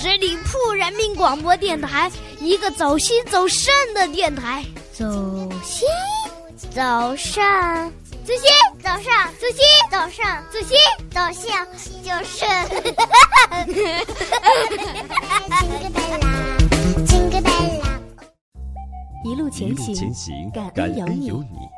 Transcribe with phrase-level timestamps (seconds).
[0.00, 4.64] 十里铺人民广播电台，一个走心走肾的电台。
[4.92, 5.04] 走
[5.62, 5.86] 心，
[6.70, 7.44] 走肾，
[8.24, 8.42] 走心，
[8.82, 10.76] 走上，走心，走上，走心，
[11.10, 11.66] 走向
[12.02, 12.44] 就是。
[19.24, 21.77] 一路前行，感恩有你。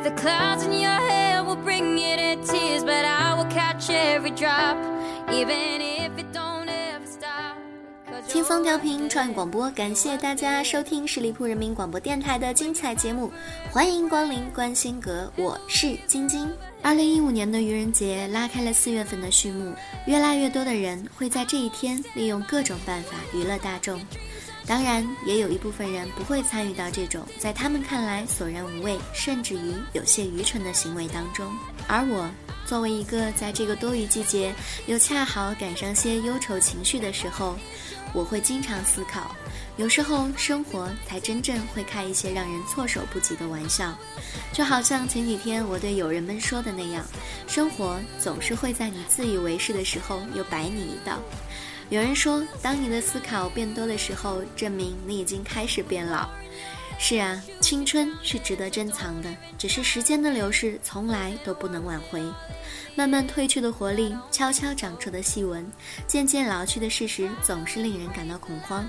[0.00, 4.30] The clouds in your hair will bring you to tears, but I will catch every
[4.30, 4.76] drop,
[5.28, 7.56] even if it don't ever stop.
[8.28, 13.32] 轻松调频创意广播，感谢大家收听十里铺人民广播电台的精彩节目，
[13.72, 16.48] 欢迎光临观星阁，我是晶晶。
[16.80, 19.74] 二零一五年的愚人节拉开了四月份的序幕，
[20.06, 24.00] 越来越多的人会在这一天利用各种办法娱乐大众。
[24.68, 31.50] 当然，也有一部分人不会参与到这种在他们看来索然无味，甚至于有些愚蠢的行为当中。
[31.86, 32.28] 而我，
[32.66, 34.54] 作为一个在这个多雨季节
[34.86, 37.56] 又恰好赶上些忧愁情绪的时候，
[38.12, 39.34] 我会经常思考：
[39.78, 43.96] 有时候生活才真正会开一些让人措手不及的玩笑。
[44.52, 47.02] 就好像前几天我对友人们说的那样，
[47.46, 51.18] 生活总是会在你自以为是的时候又摆你一道。
[51.90, 56.28] 有人说，当你的思考变多的时候，证明你已经开始变老。
[56.98, 62.20] 是啊，青春是值得珍藏的，只是时间的流逝从来都不能挽回。
[62.94, 65.64] 慢慢褪去的活力，悄悄长出的细纹，
[66.06, 68.86] 渐渐老去的事实，总是令人感到恐慌。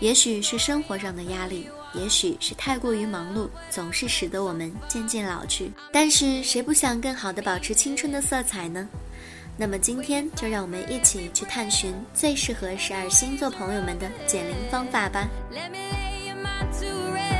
[0.00, 5.70] 也许是生活上的压力，也许是太过于忙碌，总是使得我们渐渐老去。
[5.90, 8.86] 但是，谁不想更好的保持青春的色彩呢？
[9.60, 15.28] 那么今天就让我们一起去探寻最适合十二星座朋友们的减龄方法吧。
[15.52, 17.37] Let me lay you my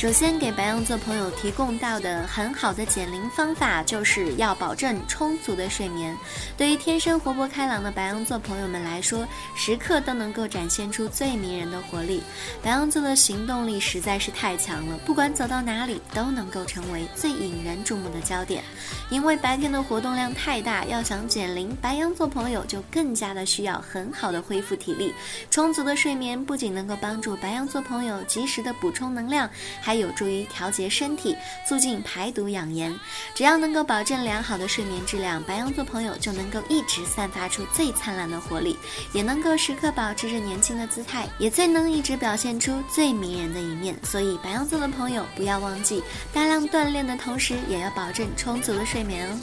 [0.00, 6.16] 首先给白羊座朋友提供到的很好的减龄方法，就是要保证充足的睡眠。
[6.56, 12.22] 对于天生活泼开朗的白羊座朋友们来说，时刻都能够展现出最迷人的活力。
[12.62, 18.64] 白羊座的行动力实在是太强了，不管走到哪里都能够成为最引人注目的焦点。
[19.10, 25.12] 因为白天的活动量太大，要想减龄，白羊座朋友就更加的需要很好的恢复体力。
[25.50, 29.50] 充足的睡眠不仅能够帮助白羊座朋友及时的补充能量，
[29.82, 31.36] 还还有助于调节身体，
[31.66, 32.96] 促进排毒养颜。
[33.34, 38.78] 只要能够保证良好的睡眠质量，白羊座朋友就能够一直散发出最灿烂的活力，
[39.12, 43.98] 也能够时刻保持着年轻的姿态，也最能一直表现出最迷人的一面。
[44.04, 49.36] 所以，白羊座的朋友不要忘记，大量锻炼的同时，也要保证充足的睡眠哦。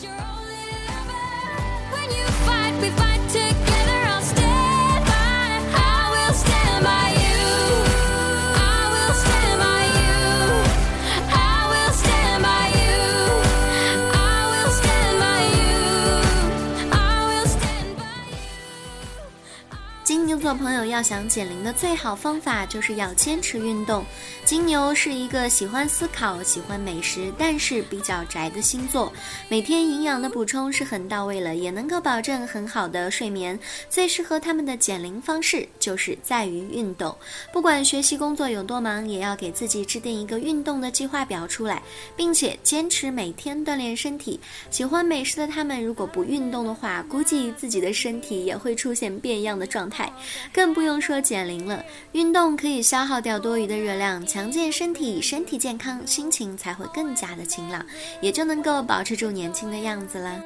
[20.38, 24.06] 星座朋友要想减龄的最好方法，就是要坚持运动。
[24.45, 29.12] 金牛是一个喜欢思考、喜欢美食，但是比较宅的星座。
[29.50, 33.60] 每天营养的补充是很到位了，也能够保证很好的睡眠。
[33.89, 37.18] 最适合他们的减龄方式，就是在于运动。
[37.51, 41.81] 不管学习工作有多忙，也要给自己制定一个运动的计划表出来，
[42.16, 44.40] 并且坚持每天锻炼身体。
[44.69, 50.13] 喜欢美食的他们，如果不运动的话，估计自己的身体也会出现变样的状态。
[50.53, 51.83] 更不用说减龄了。
[52.12, 57.85] 运动可以消耗掉多余的热量，强健身体，身体健康，心情才会更加的晴朗，
[58.21, 60.44] 也就能够保持住年轻的样子了。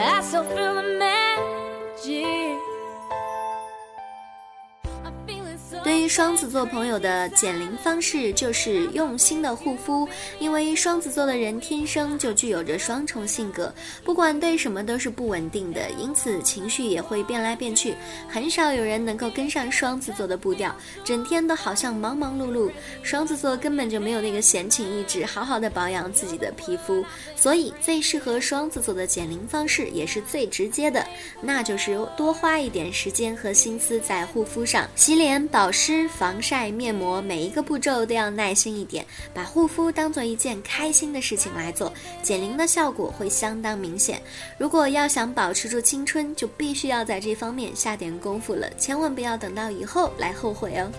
[0.00, 2.37] I still feel the magic
[5.88, 10.06] 对于双子座朋友的减龄方式，就是用心的护肤。
[10.38, 13.72] 因为双子座的人天生就具有着双重性格，
[14.04, 17.94] 不管对什么都是不稳定的，因此情绪也会变来变去。
[18.28, 22.70] 很少有人能够跟上双子座的步调，整天都好像忙忙碌碌。
[23.02, 27.02] 双子座根本就没有那个闲情逸致，好好的保养自己的皮肤。
[27.34, 31.02] 所以，最适合双子座的减龄方式，也是最直接的，
[31.40, 35.72] 那就是多花一点时间和心思在护肤上，洗脸保。
[35.78, 44.20] 保湿、防晒、面膜，每一个步骤都要耐心一点，把护肤当做一件开心的事情来做，减龄的效果会相当明显。
[44.58, 50.90] 如果要想保持住青春，就必须要在这方面下点功夫了，千万不要等到以后来后悔哦。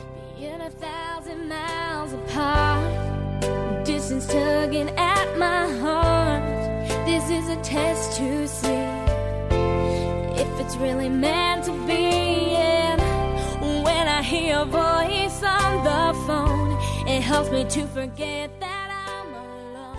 [14.24, 16.78] Hear a voice on the phone.
[17.08, 18.69] It helps me to forget that.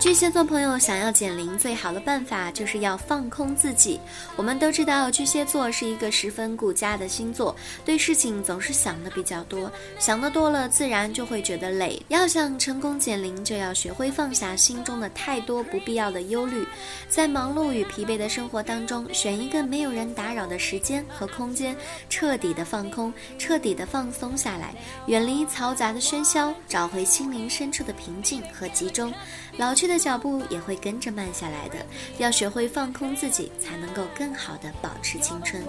[0.01, 3.99] 巨蟹座朋友想要减龄，最好的办法就是要放空自己。
[4.35, 7.55] 我们都知道，巨蟹座是一个十分顾家的星座，
[7.85, 12.01] 对事情总是想的比较多，想的多了，自然就会觉得累。
[12.07, 16.67] 要想成功减龄，就要学会放下心中的太多不必要的忧虑，
[17.07, 21.77] 在忙碌与疲惫的生活当中，选一个没有人打扰的时间和空间，
[22.09, 24.73] 彻底的放空，彻底的放松下来，
[25.05, 29.13] 远离嘈杂的喧嚣，找回心灵深处的平静和集中。
[29.61, 31.85] 老去的脚步也会跟着慢下来的，
[32.17, 35.61] 要学会放空自己，才能够更好的保持青春。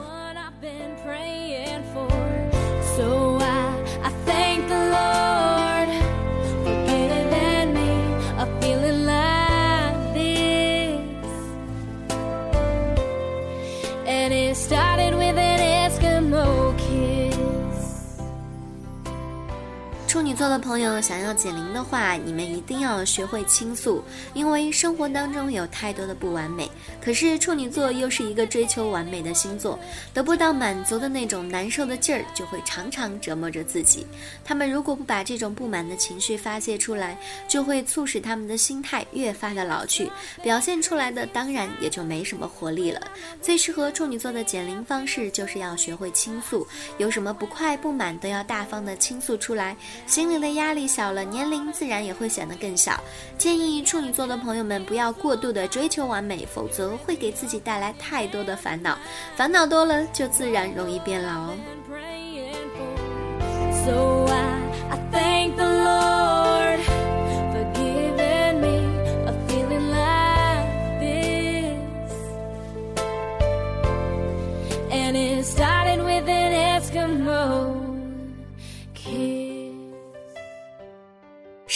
[20.12, 24.04] 处女座的朋友想要减龄的话，你们一定要学会倾诉，
[24.34, 26.70] 因为生活当中有太多的不完美。
[27.02, 29.78] 可是处女座又是一个追求完美的星座，
[30.12, 34.06] 得不到满足的那种难受的劲儿，就会常常折磨着自己。
[34.44, 37.18] 他们如果不把这种不满的情绪发泄出来，
[37.48, 40.10] 就会促使他们的心态越发的老去，
[40.42, 43.00] 表现出来的当然也就没什么活力了。
[43.40, 46.66] 最适合处女座的减龄方式，就是要学会倾诉，
[46.98, 49.74] 有什么不快不满都要大方的倾诉出来。
[50.06, 53.00] 心理的压力小了，年龄自然也会显得更小。
[53.38, 58.98] 建议处女座的朋友们不要过度的追求完美，否则会给自己带来太多的烦恼。
[59.36, 61.54] 烦恼多了，就自然容易变老。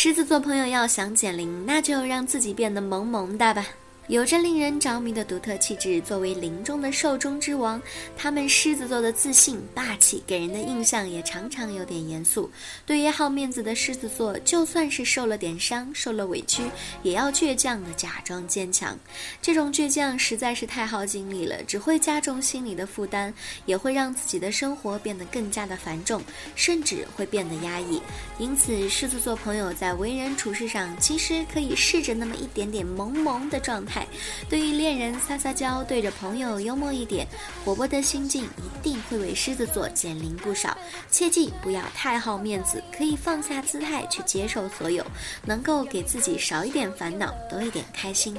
[0.07, 3.67] 狮子座朋友要想减龄，那就让自己变得萌萌哒吧。
[4.09, 7.83] 有着令人着迷的独特气质，作为林中的兽中之王，
[8.17, 12.49] 他们狮子座的自信霸气，给人的印象也常常有点严肃。
[12.87, 16.63] 对于好面子的狮子座，就算是受了点伤、受了委屈，
[17.03, 18.97] 也要倔强的假装坚强。
[19.43, 23.35] 这种倔强实在是太耗精力了，只会加重心理的负担，
[23.65, 26.23] 也会让自己的生活变得更加的繁重，
[26.55, 28.01] 甚至会变得压抑。
[28.39, 33.96] 因此，狮子座朋友在为人处事上，其实可以试着那么一点点萌萌的状态。
[34.49, 37.27] 对于恋人撒撒娇，对着朋友幽默一点，
[37.65, 40.77] 活泼的心境一定会为狮子座减龄不少。
[41.11, 45.05] 切记不要太好面子，可以放下姿态去接受所有，
[45.45, 48.37] 能够给自己少一点烦恼，多一点开心。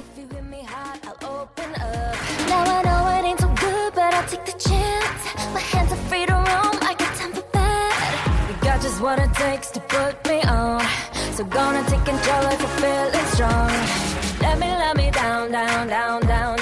[14.48, 16.57] Let me, let me down, down, down, down.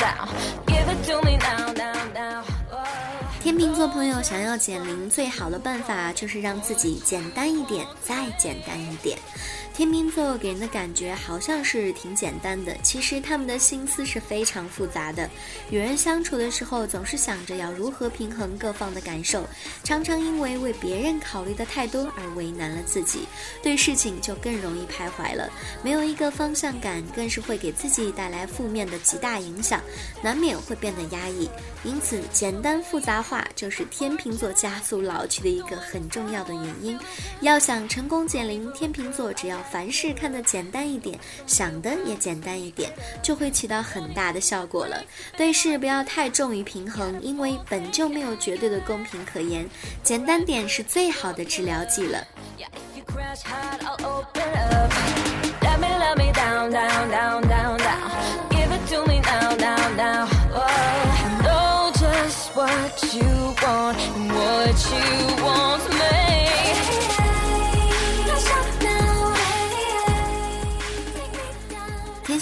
[3.56, 9.18] 天秤座朋友想要减龄，最好的办法就是让自己简单一点，再简单一点。
[9.72, 15.28] 天秤座给人的感觉好像是挺简单的，其实他们的心思是非常复杂的。
[15.70, 19.46] 与人相处的时候，总是想着要如何平衡各方的感受，
[19.82, 23.20] 常常因为为别人考虑的太多而为难了自己，
[23.62, 25.50] 对事情就更容易徘徊了，
[25.82, 29.80] 没有一个方向感，更是会给自己带来负面的极大影响，
[30.22, 31.48] 难免会变得压抑。
[31.84, 36.98] 因此，简单复杂化就是天秤座加速老去的一个很重要的原因。
[37.40, 39.56] 要想成功减龄，天秤座只要。
[39.66, 45.02] 凡事看得简单一点，想的也简单一点，就会起到很大的效果了。
[45.36, 49.68] 对事不要太重于平衡，因为本就没有绝对的公平可言。
[50.02, 52.24] 简单点是最好的治疗剂了。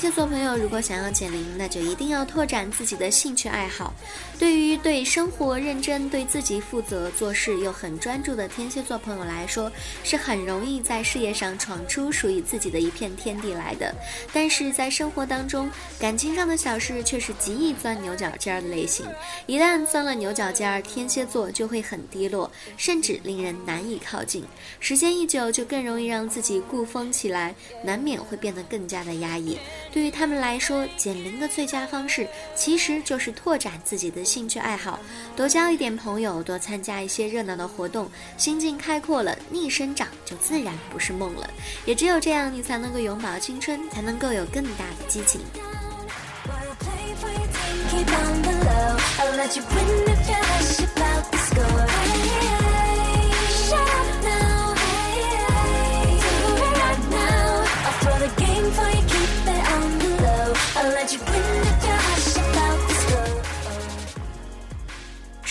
[0.04, 3.94] 天蝎座朋友，如果想要减龄，那就一定要拓展自己的兴趣爱好。
[4.38, 13.94] 对于对生活认真、对自己负责、做事又很专注的天蝎座朋友来说，是很容易在事业上闯出属于自己的一片天地来的。
[14.30, 19.06] 但是在生活当中，感情上的小事却是极易钻牛角尖的类型。
[19.46, 24.44] 一旦钻了牛角尖，天蝎座就会很低落，甚至令人难以靠近。
[24.80, 29.56] 时间一久，就更容易让自己固封起来，难免会变得更加的压抑。
[29.94, 34.98] 对于他们来说，减龄的最佳方式其实就是拓展自己的兴趣爱好，
[35.36, 41.48] 多交一点朋友，多参加一些热闹的活动，心境开阔了，逆生长就自然不是梦了。
[41.86, 45.40] 也只有这样，你才能够永葆青春，才能够有更大的激情。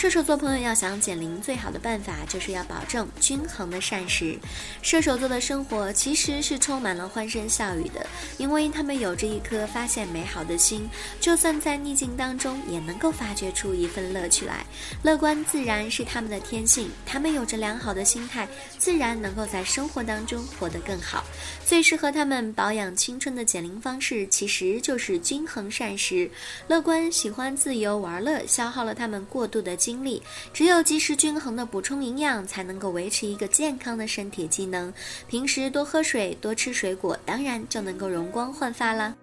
[0.03, 4.38] 射手座朋友要想减龄，最好的办法就是要保证均衡的膳食。
[4.81, 8.05] 射手座的生活其实是充满了欢声笑语的，
[8.38, 10.89] 因为他们有着一颗发现美好的心，
[11.22, 14.65] 就算在逆境当中也能够发掘出一份乐趣来。
[15.03, 18.45] 乐观自然是他们的天性，他们有着良好的心态，
[18.77, 21.24] 自然能够在生活当中活得更好。
[21.65, 26.29] 最适合他们保养青春的减龄方式，其实就是均衡膳食。
[26.67, 29.92] 乐观喜欢自由玩乐，消耗了他们过度的精。
[29.93, 34.91] 精力，只有及时均衡的补充营养，才能够维持一个健康的身体机能。
[35.27, 39.13] 平时多喝水，多吃水果，当然就能够容光焕发啦。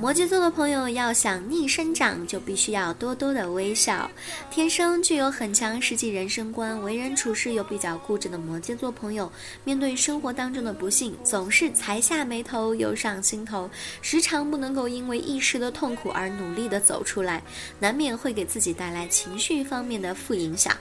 [0.00, 4.08] 摩羯座的朋友要想逆生长，就必须要多多的微笑。
[4.48, 9.30] 天生具有很强实际人生观、为人处事又比较固执的摩羯座朋友，
[9.64, 13.68] 面对生活当中的不幸，总是才下眉头，又上心头，
[14.00, 17.42] 时常不能够因为一时的痛苦而努力的走出来，
[17.80, 20.72] 难免会给自己带来情绪方面的负影响。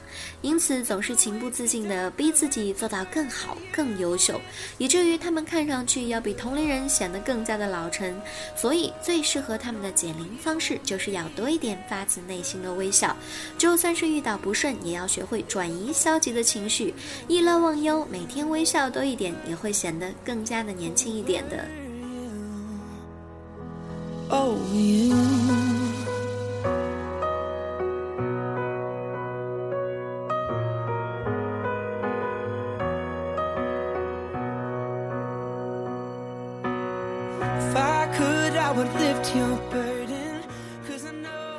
[0.44, 4.40] 因此，总是情不自禁的逼自己做到更好、更优秀，
[4.78, 8.16] 以至于他们看上去要比同龄人显得更加的老成。
[8.56, 8.94] 所以。
[9.08, 13.16] 最适合他们的减龄方式，就是要多一点发自内心的微笑。
[13.58, 16.94] 就算是遇到不顺，也要学会转移消极的情绪，
[17.26, 18.06] 一乐忘忧。
[18.12, 21.66] 每天微笑多一点，也会显得更加的年轻一点的。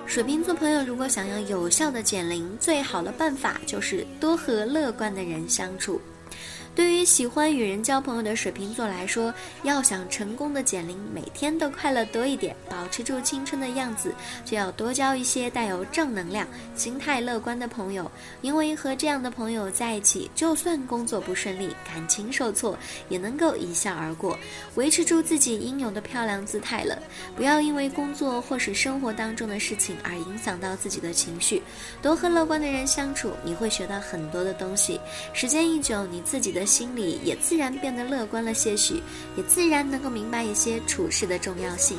[0.07, 6.01] 水瓶座朋友，如果想要有效的减龄，最好的办法就是多和乐观的人相处。
[6.79, 18.09] 对于喜欢与人交朋友的水瓶座来说，要想成功的减龄，每天都快乐多一点，保持住青春的样子，就要多交一些带有正能量、心态乐观的朋友。
[18.43, 24.39] 因为和这样的朋友在一起，就算工作不顺利、感情受挫，也能够一笑而过，
[24.77, 26.97] 维持住自己应有的漂亮姿态了。
[27.35, 31.61] 不要因为工作或是生活当中的事情而影响到自己的情绪。
[32.01, 35.01] 多和乐观的人相处，你会学到很多的东西。
[35.33, 36.68] 时间一久，你自己的。
[36.69, 39.03] 心里也自然变得乐观了些许，
[39.37, 41.99] 也自然能够明白一些处事的重要性。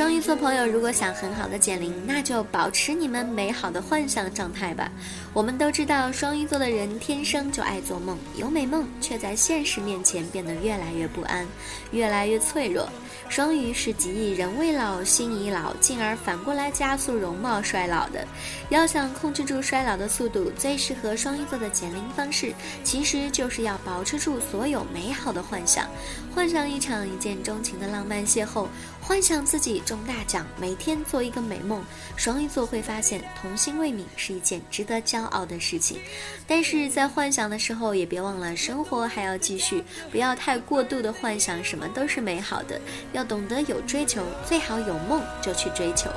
[0.00, 4.90] 双鱼座朋友，如果想很好的减龄，那就保持你们美好的幻想状态吧。
[5.34, 11.46] 我们都知道，双鱼座的人天生就爱做梦，有美梦，却在现实面前变得越来越不安，
[11.90, 12.88] 越来越脆弱。
[13.28, 18.26] 双鱼是极易人未老心已老，进而反过来加速容貌衰老的。
[18.70, 25.86] 要想控制住衰老的速度，最适合双鱼座的减龄方式，其实就是要保持住所有美好的幻想，
[26.34, 28.66] 幻想一场一见钟情的浪漫邂逅。
[29.10, 31.82] 幻想自己中大奖，每天做一个美梦。
[32.14, 35.98] 双鱼座会发现童心未泯是一件值得骄傲的事情，
[36.46, 42.80] 但是在幻想的时候也别忘了生活还要继续，不要太过度的幻想什么都是美好的，
[43.12, 46.08] 要懂得有追求，最好有梦就去追求。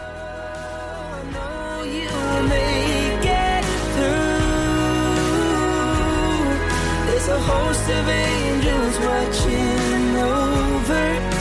[7.26, 11.33] A host of angels watching over us.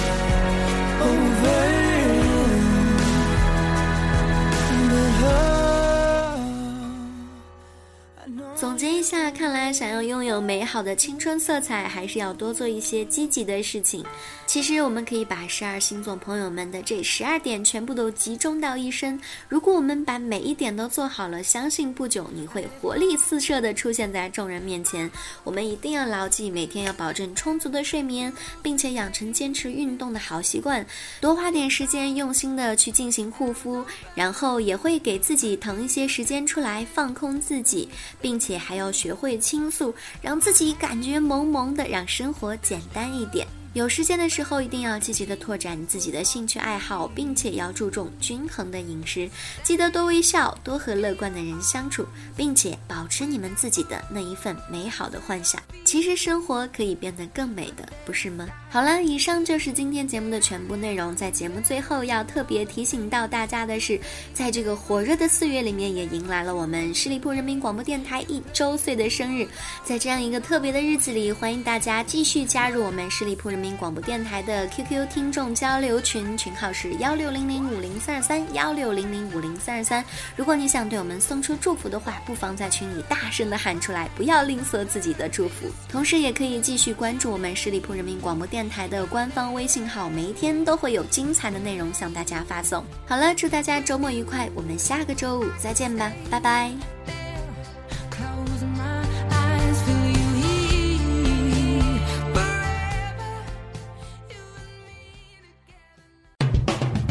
[9.03, 14.05] 下，看来想要拥有美好的青春色彩，还是要多做一些积极的事情。
[14.47, 19.21] 其实，我们可以把十二星座朋友们的这十二点全部都集中到一身。
[19.49, 25.11] 如果我们把每一点都做好了，相信不久你会活力四射的出现在众人面前。
[25.45, 28.33] 我们一定要牢记，每天要保证充足的睡眠，
[28.63, 30.87] 并且养成坚持运动的好习惯，
[31.21, 37.89] 多花点时间用心的去进行护肤，然后也会给自己腾一些时间出来放空自己，
[38.21, 38.63] 并且。
[38.63, 43.47] 还要学会倾诉，让自己感觉萌萌的，让生活简单一点。
[43.75, 49.27] 有时间的时候，一定要积极的拓展自己的兴趣爱好，并且要注重均衡的饮食。
[49.63, 52.05] 记得多微笑，多和乐观的人相处，
[52.37, 55.59] 并且保持你们自己的那一份美好的幻想。
[55.87, 58.47] 其实生活可以变得更美的，不是吗？
[58.73, 61.15] 好了，以上就是今天节目的全部内容。
[61.15, 64.01] 在节目最后，要特别提醒到大家的是，
[64.33, 69.47] 在这个火热的四月里面，也迎来了我们十里铺人民广播电台一周岁的生日。
[69.85, 73.59] 在这样一个特别的日子里，欢迎大家继续加入我们十里铺人。
[73.59, 80.03] 民广播电台的 QQ 听众交流群，群号是幺六零零五零三二三幺六零零五零三二三。
[80.35, 85.71] 如果你想对我们送出祝福的话，不妨在群里大声的喊出来，不要吝啬自己的祝福。
[85.91, 92.85] 同时，也可以继续关注我们十里铺人民广播电电台的官方微信号，每一天都会有精彩的内容向大家发送。
[93.09, 96.71] 好了，祝大家周末愉快，我们下个周五再见吧，拜拜。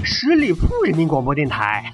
[0.05, 1.93] 十里铺人民广播电台，